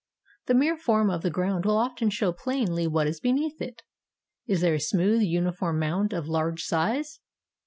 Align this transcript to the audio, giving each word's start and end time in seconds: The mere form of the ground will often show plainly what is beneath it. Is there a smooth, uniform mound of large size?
The 0.47 0.55
mere 0.55 0.77
form 0.77 1.11
of 1.11 1.21
the 1.21 1.29
ground 1.29 1.63
will 1.63 1.77
often 1.77 2.09
show 2.09 2.31
plainly 2.33 2.87
what 2.87 3.05
is 3.05 3.19
beneath 3.19 3.61
it. 3.61 3.83
Is 4.47 4.61
there 4.61 4.73
a 4.73 4.79
smooth, 4.79 5.21
uniform 5.21 5.77
mound 5.77 6.11
of 6.11 6.27
large 6.27 6.63
size? 6.63 7.19